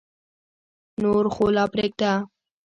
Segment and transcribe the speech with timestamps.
[1.01, 2.11] نور خو لا پرېږده.